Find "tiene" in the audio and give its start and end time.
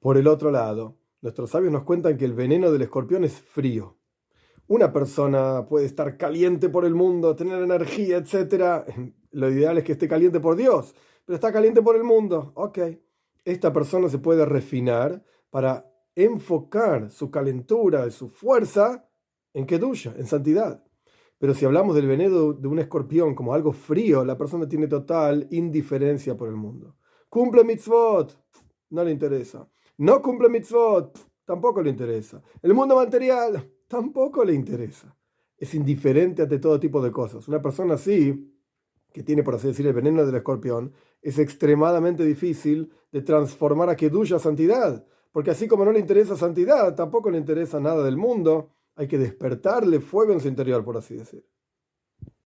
24.66-24.86, 39.22-39.42